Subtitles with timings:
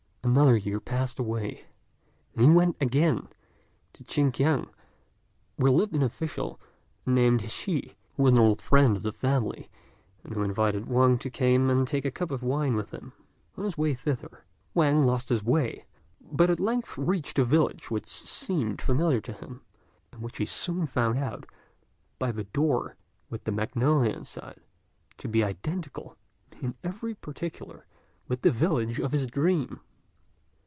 [0.23, 1.65] Another year passed away,
[2.35, 3.27] and he went again
[3.93, 4.69] to Chinkiang,
[5.55, 6.59] where lived an official,
[7.07, 9.67] named Hsü, who was an old friend of the family,
[10.23, 13.13] and who invited Wang to come and take a cup of wine with him.
[13.57, 14.45] On his way thither,
[14.75, 15.85] Wang lost his way,
[16.21, 19.61] but at length reached a village which seemed familiar to him,
[20.13, 21.47] and which he soon found,
[22.19, 22.95] by the door
[23.31, 24.61] with the magnolia inside,
[25.17, 26.15] to be identical,
[26.61, 27.87] in every particular,
[28.27, 29.79] with the village of his dream.